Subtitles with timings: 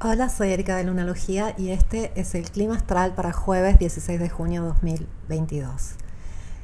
[0.00, 4.28] Hola, soy Erika de Lunalogía y este es el clima astral para jueves 16 de
[4.28, 5.96] junio 2022.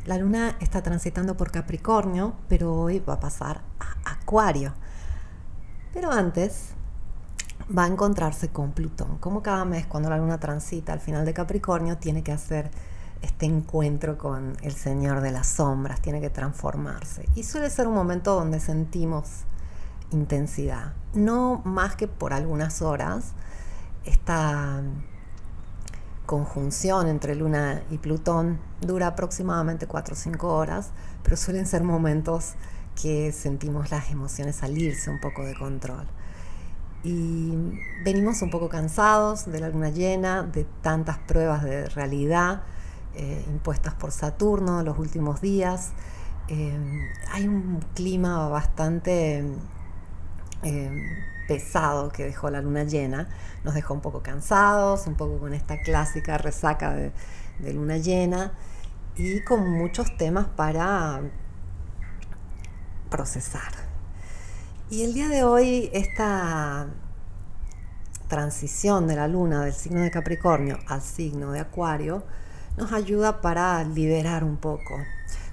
[0.06, 4.74] La luna está transitando por Capricornio, pero hoy va a pasar a Acuario.
[5.92, 6.74] Pero antes
[7.76, 9.19] va a encontrarse con Plutón.
[9.19, 12.71] Como cada mes cuando la luna transita al final de Capricornio, tiene que hacer
[13.21, 17.28] este encuentro con el Señor de las Sombras, tiene que transformarse.
[17.34, 19.42] Y suele ser un momento donde sentimos
[20.14, 20.95] intensidad.
[21.12, 23.32] No más que por algunas horas.
[24.04, 24.82] Esta
[26.27, 30.90] conjunción entre Luna y Plutón dura aproximadamente 4 o 5 horas,
[31.23, 32.54] pero suelen ser momentos
[33.00, 36.06] que sentimos las emociones salirse un poco de control.
[37.02, 37.52] Y
[38.02, 42.62] venimos un poco cansados de la luna llena, de tantas pruebas de realidad
[43.15, 45.90] eh, impuestas por Saturno los últimos días.
[46.48, 49.45] Eh, hay un clima bastante
[50.65, 53.29] Em, pesado que dejó la luna llena,
[53.65, 57.12] nos dejó un poco cansados, un poco con esta clásica resaca de,
[57.73, 58.52] luna llena
[59.15, 61.20] y con muchos temas para
[63.10, 63.73] procesar.
[64.91, 66.89] Y el día de hoy esta
[68.29, 72.25] transición de la luna del signo de Capricornio al signo de Acuario
[72.77, 74.98] nos ayuda para liberar un poco,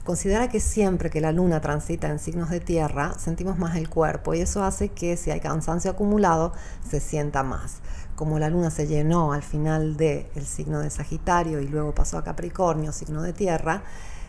[0.03, 4.33] Considera que siempre que la luna transita en signos de tierra, sentimos más el cuerpo
[4.33, 6.53] y eso hace que si hay cansancio acumulado,
[6.89, 7.81] se sienta más.
[8.15, 12.23] Como la luna se llenó al final del signo de Sagitario y luego pasó a
[12.23, 13.83] Capricornio, signo de tierra,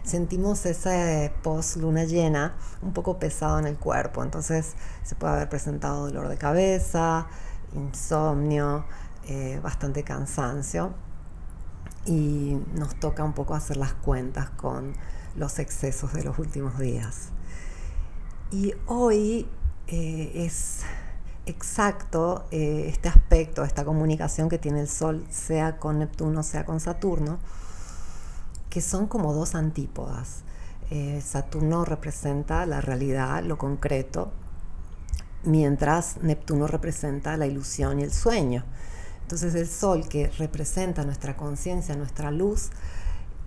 [0.04, 4.22] sentimos ese post luna llena un poco pesado en el cuerpo.
[4.22, 7.28] Entonces se puede haber presentado dolor de cabeza,
[7.74, 8.84] insomnio,
[9.26, 10.92] eh, bastante cansancio
[12.04, 14.92] y nos toca un poco hacer las cuentas con
[15.36, 17.28] los excesos de los últimos días.
[18.50, 19.48] Y hoy
[19.86, 20.80] eh, es
[21.46, 26.80] exacto eh, este aspecto, esta comunicación que tiene el Sol, sea con Neptuno, sea con
[26.80, 27.38] Saturno,
[28.70, 30.42] que son como dos antípodas.
[30.90, 34.32] Eh, Saturno representa la realidad, lo concreto,
[35.44, 38.64] mientras Neptuno representa la ilusión y el sueño.
[39.22, 42.70] Entonces el Sol que representa nuestra conciencia, nuestra luz,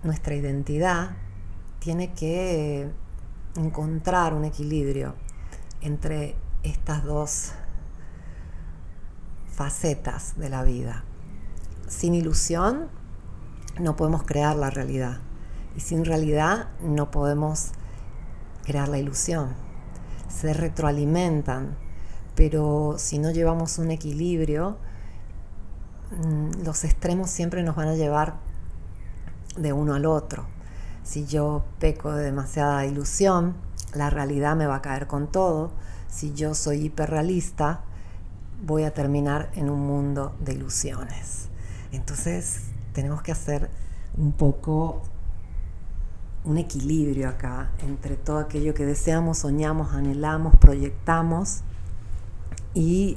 [0.02, 1.10] nuestra identidad,
[1.86, 2.90] tiene que
[3.54, 5.14] encontrar un equilibrio
[5.80, 7.52] entre estas dos
[9.52, 11.04] facetas de la vida.
[11.86, 12.88] Sin ilusión
[13.78, 15.20] no podemos crear la realidad
[15.76, 17.70] y sin realidad no podemos
[18.64, 19.54] crear la ilusión.
[20.28, 21.76] Se retroalimentan,
[22.34, 24.76] pero si no llevamos un equilibrio,
[26.10, 28.40] mm, los extremos siempre nos van a llevar
[29.56, 30.55] de uno al otro.
[31.06, 33.54] Si yo peco de demasiada ilusión,
[33.94, 35.70] la realidad me va a caer con todo.
[36.08, 37.82] Si yo soy hiperrealista,
[38.64, 41.48] voy a terminar en un mundo de ilusiones.
[41.92, 42.62] Entonces
[42.92, 43.70] tenemos que hacer
[44.16, 45.02] un poco
[46.44, 51.60] un equilibrio acá entre todo aquello que deseamos, soñamos, anhelamos, proyectamos
[52.74, 53.16] y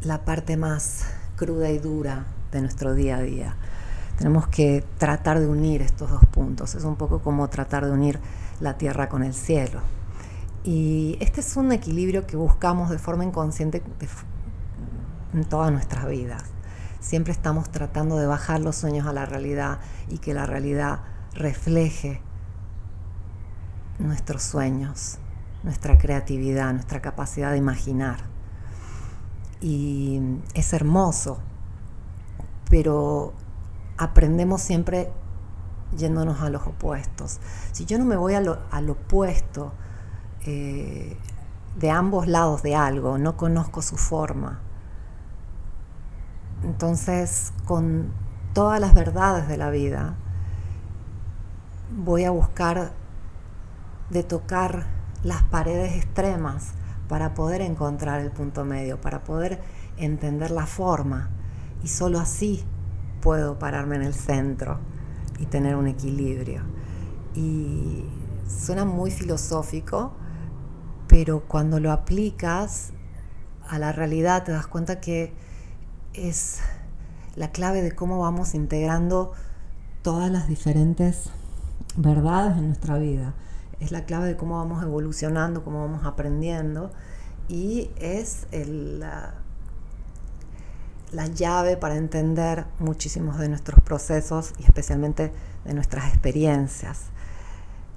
[0.00, 1.04] la parte más
[1.36, 3.56] cruda y dura de nuestro día a día.
[4.18, 6.74] Tenemos que tratar de unir estos dos puntos.
[6.74, 8.18] Es un poco como tratar de unir
[8.60, 9.80] la tierra con el cielo.
[10.64, 13.80] Y este es un equilibrio que buscamos de forma inconsciente
[15.32, 16.42] en todas nuestras vidas.
[17.00, 19.78] Siempre estamos tratando de bajar los sueños a la realidad
[20.08, 21.00] y que la realidad
[21.32, 22.20] refleje
[24.00, 25.18] nuestros sueños,
[25.62, 28.18] nuestra creatividad, nuestra capacidad de imaginar.
[29.60, 30.20] Y
[30.54, 31.38] es hermoso,
[32.68, 33.32] pero
[33.98, 35.10] aprendemos siempre
[35.96, 37.40] yéndonos a los opuestos.
[37.72, 39.72] Si yo no me voy al opuesto
[40.46, 41.16] eh,
[41.76, 44.60] de ambos lados de algo, no conozco su forma.
[46.62, 48.12] Entonces, con
[48.52, 50.14] todas las verdades de la vida,
[51.96, 52.92] voy a buscar
[54.10, 54.86] de tocar
[55.22, 56.72] las paredes extremas
[57.08, 59.60] para poder encontrar el punto medio, para poder
[59.96, 61.30] entender la forma.
[61.82, 62.64] Y solo así
[63.20, 64.78] puedo pararme en el centro
[65.38, 66.62] y tener un equilibrio.
[67.34, 68.04] Y
[68.48, 70.12] suena muy filosófico,
[71.06, 72.92] pero cuando lo aplicas
[73.68, 75.32] a la realidad te das cuenta que
[76.14, 76.60] es
[77.36, 79.32] la clave de cómo vamos integrando
[80.02, 81.30] todas las diferentes
[81.96, 83.34] verdades en nuestra vida.
[83.80, 86.90] Es la clave de cómo vamos evolucionando, cómo vamos aprendiendo
[87.48, 89.04] y es el,
[91.26, 95.32] llave para entender muchísimos de nuestros procesos y especialmente
[95.64, 97.06] de nuestras experiencias.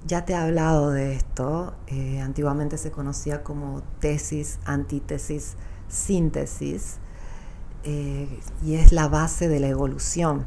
[0.06, 5.54] Ya te he hablado de esto, eh, antiguamente se conocía como tesis, antítesis,
[5.88, 6.98] síntesis,
[7.84, 10.46] eh, y es la base de la evolución.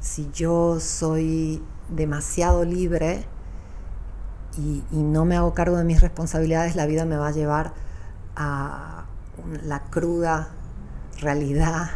[0.00, 3.24] Si yo soy demasiado libre
[4.56, 7.74] y, no me hago cargo de mis responsabilidades, la vida me va a llevar
[8.36, 9.06] a
[9.62, 10.55] la cruda
[11.20, 11.90] realidad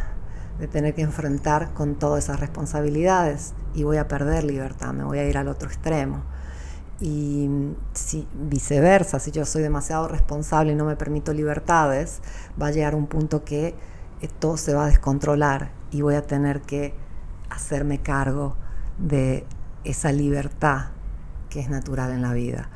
[0.59, 5.19] de tener que enfrentar con todas esas responsabilidades y voy a perder libertad, me voy
[5.19, 6.23] a ir al otro extremo.
[6.99, 7.49] Y
[7.93, 12.21] si viceversa, si yo soy demasiado responsable y no me permito libertades,
[12.61, 13.73] va a llegar un punto que
[14.21, 16.93] eh, todo se va a descontrolar y voy a tener que
[17.49, 18.55] hacerme cargo
[18.99, 19.47] de
[19.83, 20.89] esa libertad
[21.49, 22.69] que es natural en la vida.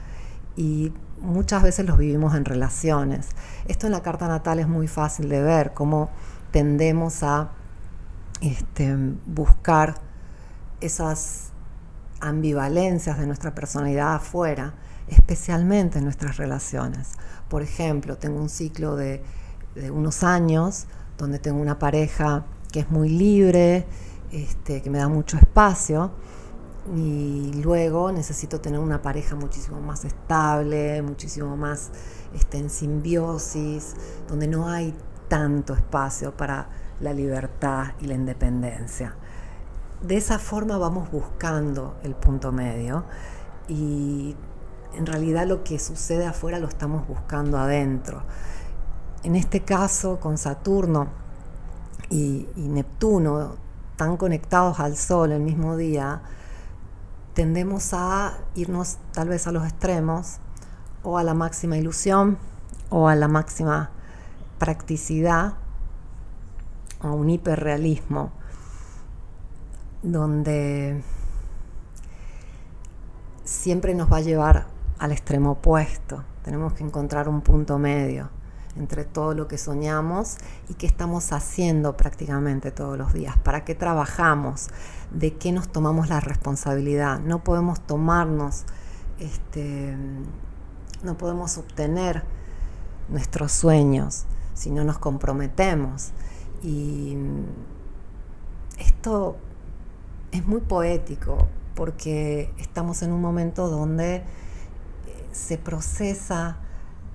[0.56, 3.30] Y muchas veces los vivimos en relaciones.
[3.68, 6.10] Esto en la carta natal es muy fácil de ver, cómo
[6.56, 7.52] tendemos a
[8.40, 9.96] este, buscar
[10.80, 11.50] esas
[12.22, 14.74] ambivalencias de nuestra personalidad afuera,
[15.10, 17.12] especialmente en nuestras relaciones.
[17.50, 19.22] Por ejemplo, tengo un ciclo de,
[19.92, 20.86] unos años
[21.18, 23.86] donde tengo una pareja que es muy libre,
[24.32, 26.12] este, que me da mucho espacio,
[26.96, 31.90] y luego necesito tener una pareja muchísimo más estable, muchísimo más
[32.34, 33.94] este, en simbiosis,
[34.30, 34.94] donde no hay
[35.28, 36.68] tanto espacio para
[37.00, 39.16] la libertad y la independencia.
[40.02, 43.06] De esa forma vamos buscando el punto medio
[43.68, 44.36] y
[44.94, 48.24] en realidad lo que sucede afuera lo estamos buscando adentro.
[49.24, 51.08] En este caso, con Saturno
[52.10, 53.56] y, Neptuno
[53.96, 56.22] tan conectados al Sol el mismo día,
[57.34, 60.38] tendemos a irnos tal vez a los extremos
[61.04, 62.38] o a la máxima ilusión
[62.90, 63.92] o a la máxima
[64.58, 65.56] practicidad
[67.00, 68.32] a un hiperrealismo
[70.02, 71.04] donde
[73.44, 74.68] siempre nos va a llevar
[75.00, 76.24] al extremo opuesto.
[76.44, 78.30] Tenemos que encontrar un punto medio
[78.78, 80.38] entre todo lo que soñamos
[80.68, 84.68] y qué estamos haciendo prácticamente todos los días, para qué trabajamos,
[85.12, 87.20] de qué nos tomamos la responsabilidad.
[87.20, 88.66] No podemos tomarnos,
[89.20, 89.96] este,
[91.04, 92.24] no podemos obtener
[93.08, 94.26] nuestros sueños
[94.56, 96.12] si no nos comprometemos.
[96.64, 97.16] Y
[98.80, 99.38] esto
[100.32, 104.24] es muy poético porque estamos en un momento donde eh,
[105.32, 106.58] se procesa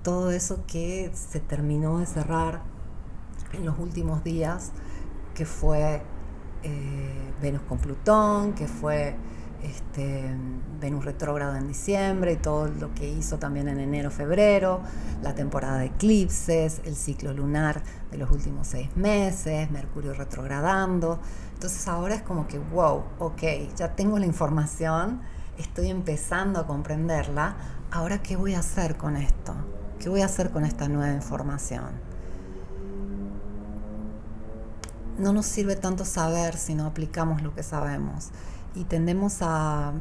[0.04, 2.62] todo eso que se terminó de cerrar
[3.52, 4.70] en los últimos días,
[5.34, 6.02] que fue
[6.62, 9.16] eh, Venus con Plutón, que fue
[9.62, 10.34] este,
[10.80, 14.80] Venus retrógrado en diciembre y todo lo que hizo también en enero, febrero,
[15.22, 21.20] la temporada de eclipses, el ciclo lunar de los últimos seis meses, Mercurio retrogradando.
[21.54, 23.42] Entonces ahora es como que, wow, ok,
[23.76, 25.20] ya tengo la información,
[25.58, 27.56] estoy empezando a comprenderla,
[27.90, 29.54] ahora qué voy a hacer con esto,
[29.98, 32.08] qué voy a hacer con esta nueva información.
[35.18, 38.30] No nos sirve tanto saber si no aplicamos lo que sabemos
[38.74, 39.92] y tendemos a,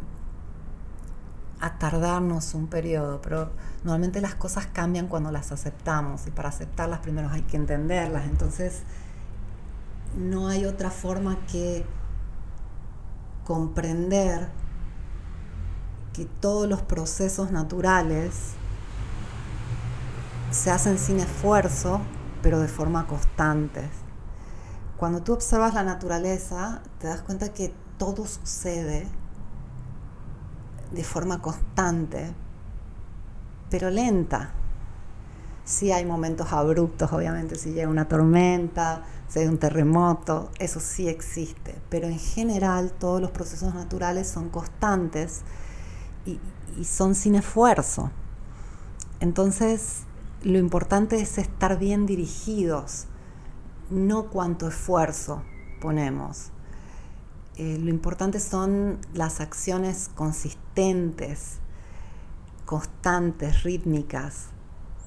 [1.60, 3.52] a tardarnos un periodo, pero
[3.84, 8.84] normalmente las cosas cambian cuando las aceptamos y para aceptarlas primero hay que entenderlas, entonces
[10.18, 11.86] no hay otra forma que
[13.46, 14.50] comprender
[16.14, 18.54] que todos los procesos naturales
[20.52, 22.02] se hacen sin esfuerzo,
[22.42, 23.90] pero de forma constante.
[24.98, 29.06] Cuando tú observas la naturaleza, te das cuenta que todo sucede
[30.92, 32.34] de forma constante,
[33.70, 34.54] pero lenta.
[35.64, 41.08] Sí hay momentos abruptos, obviamente, si llega una tormenta, si hay un terremoto, eso sí
[41.08, 45.42] existe, pero en general todos los procesos naturales son constantes
[46.26, 46.40] y,
[46.76, 48.10] y son sin esfuerzo.
[49.20, 50.06] Entonces,
[50.42, 53.06] lo importante es estar bien dirigidos,
[53.92, 55.44] no cuánto esfuerzo
[55.82, 56.52] ponemos.
[57.60, 61.58] Eh, lo importante son las acciones consistentes,
[62.64, 64.46] constantes, rítmicas,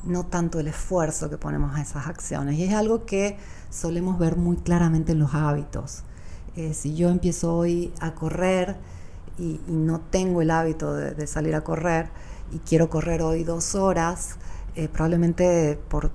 [0.04, 2.56] no tanto el esfuerzo que ponemos a esas acciones.
[2.56, 3.38] Y es algo que
[3.70, 6.02] solemos ver muy claramente en los hábitos.
[6.54, 8.76] Eh, si yo empiezo hoy a correr
[9.38, 12.10] y, no tengo el hábito de, salir a correr
[12.52, 14.36] y quiero correr hoy dos horas,
[14.76, 16.10] eh, probablemente por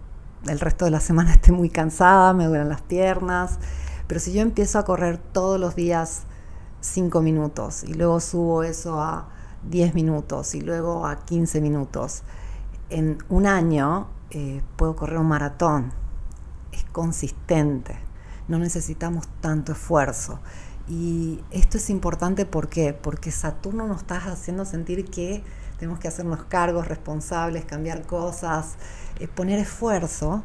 [0.46, 3.58] el resto de la semana esté muy cansada, me duelen las piernas.
[4.08, 6.24] Pero si yo empiezo a correr todos los días
[6.82, 9.30] 5 minutos y luego subo eso a
[9.70, 12.24] 10 minutos y luego a 15 minutos,
[12.90, 15.92] en un año eh, puedo correr un maratón.
[16.72, 17.98] Es consistente,
[18.48, 20.40] no necesitamos tanto esfuerzo.
[20.88, 22.70] Y esto es importante ¿por
[23.02, 25.44] porque Saturno nos está haciendo sentir que
[25.78, 28.76] tenemos que hacernos cargos responsables, cambiar cosas,
[29.20, 30.44] eh, poner esfuerzo,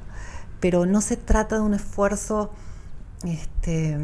[0.61, 2.51] pero no se trata de un esfuerzo
[3.25, 3.99] este,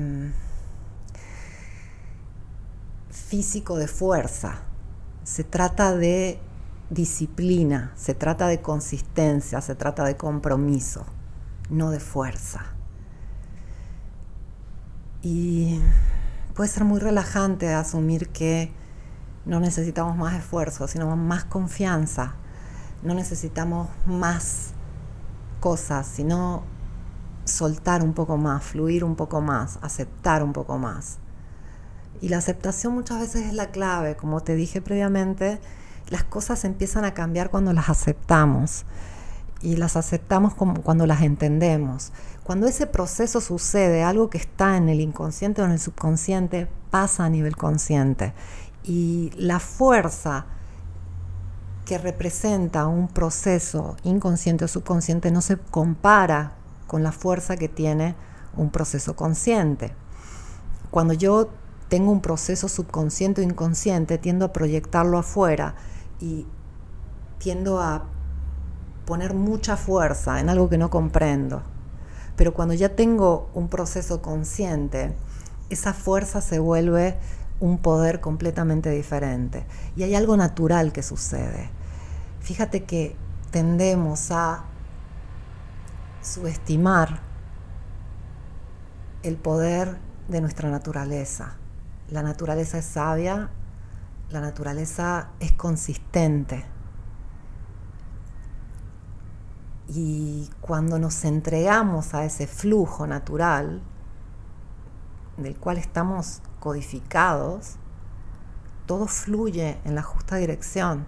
[3.11, 4.63] físico de fuerza,
[5.25, 6.41] se trata de
[6.91, 11.05] disciplina, se trata de consistencia, se trata de compromiso,
[11.69, 12.65] no de fuerza.
[15.21, 15.81] Y
[16.55, 18.73] puede ser muy relajante asumir que
[19.45, 22.35] no necesitamos más esfuerzo, sino más confianza.
[23.03, 24.71] No necesitamos más
[25.61, 26.63] cosas, sino
[27.49, 31.19] soltar un poco más, fluir un poco más, aceptar un poco más.
[32.21, 34.17] Y la aceptación muchas veces es la clave.
[34.17, 35.61] Como te dije previamente,
[36.09, 38.85] las cosas empiezan a cambiar cuando las aceptamos.
[39.61, 42.13] Y las aceptamos como cuando las entendemos.
[42.45, 47.25] Cuando ese proceso sucede, algo que está en el inconsciente o en el subconsciente pasa
[47.25, 48.33] a nivel consciente.
[48.85, 50.47] Y la fuerza
[51.85, 56.53] que representa un proceso inconsciente o subconsciente no se compara
[56.89, 58.17] con la fuerza que tiene
[58.57, 59.93] un proceso consciente.
[60.91, 61.51] Cuando yo
[61.89, 65.77] tengo un proceso subconsciente o inconsciente, tiendo a proyectarlo afuera
[66.19, 66.47] y
[67.39, 68.07] tiendo a
[69.07, 71.63] poner mucha fuerza en algo que no comprendo.
[72.37, 75.15] Pero cuando ya tengo un proceso consciente,
[75.71, 77.17] esa fuerza se vuelve
[77.61, 79.65] un poder completamente diferente.
[79.97, 81.71] Y hay algo natural que sucede.
[82.41, 83.17] Fíjate que
[83.51, 84.65] tendemos a
[86.23, 87.21] subestimar
[89.23, 89.99] el poder
[90.29, 91.57] de nuestra naturaleza.
[92.09, 93.51] La naturaleza es sabia,
[94.31, 96.65] la naturaleza es consistente.
[99.89, 103.83] Y cuando nos entregamos a ese flujo natural,
[105.39, 107.77] del cual estamos codificados,
[108.87, 111.07] todo fluye en la justa dirección.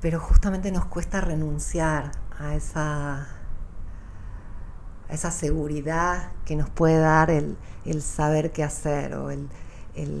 [0.00, 3.28] Pero justamente nos cuesta renunciar a esa
[5.10, 7.56] esa seguridad que nos puede dar el,
[8.00, 9.48] saber qué hacer o el,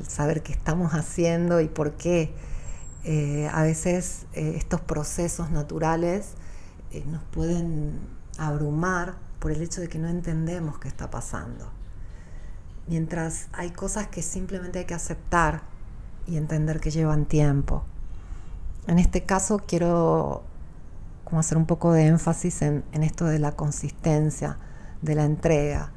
[0.06, 2.34] saber qué estamos haciendo y por qué.
[3.02, 6.34] Eh, a veces eh, estos procesos naturales
[6.92, 7.98] eh, nos pueden
[8.36, 11.70] abrumar por el hecho de que no entendemos qué está pasando.
[12.88, 15.62] Mientras hay cosas que simplemente hay que aceptar
[16.26, 17.84] y entender que llevan tiempo.
[18.90, 20.42] En este caso quiero
[21.22, 24.58] como hacer un poco de énfasis en esto de la consistencia
[25.00, 25.92] de la entrega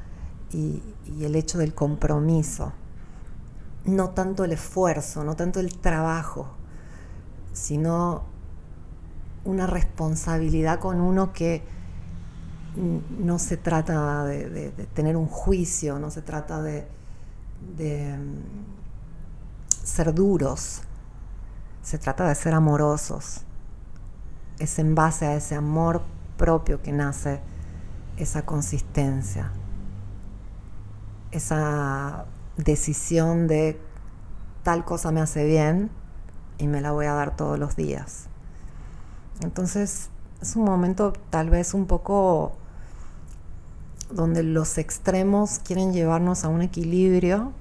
[0.52, 0.84] y,
[1.20, 2.72] el hecho del compromiso.
[3.86, 6.50] No tanto el esfuerzo, no tanto el trabajo,
[7.52, 8.26] sino
[9.44, 11.64] una responsabilidad con uno que
[12.76, 16.86] no se trata de, tener un juicio, no se trata de,
[18.18, 18.38] mm,
[19.84, 20.84] ser duros,
[21.84, 23.42] se trata de ser amorosos.
[24.58, 26.02] Es en base a ese amor
[26.38, 27.42] propio que nace
[28.18, 29.52] esa consistencia,
[31.32, 32.26] esa
[32.58, 33.80] decisión de
[34.64, 35.90] tal cosa me hace bien
[36.58, 38.28] y me la voy a dar todos los días.
[39.42, 40.10] Entonces
[40.42, 42.54] es un momento tal vez un poco
[44.12, 47.52] donde los extremos quieren llevarnos a un equilibrio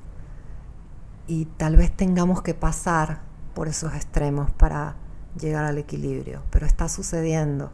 [1.26, 4.96] y tal vez tengamos que pasar por esos extremos para
[5.38, 7.70] llegar al equilibrio, pero está sucediendo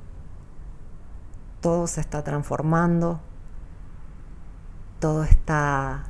[1.61, 3.21] todo se está transformando,
[5.01, 6.05] todo está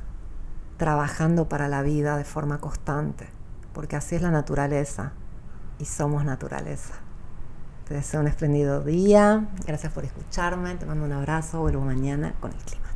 [0.77, 3.27] trabajando para la vida de forma constante,
[3.73, 5.13] porque así es la naturaleza
[5.79, 6.95] y somos naturaleza.
[7.87, 12.51] Te deseo un espléndido día, gracias por escucharme, te mando un abrazo, vuelvo mañana con
[12.51, 12.88] el clima.